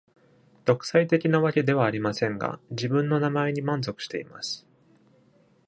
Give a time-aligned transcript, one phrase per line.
[0.65, 4.65] 独裁的なわけではありませんが、自分の名前に満足しています。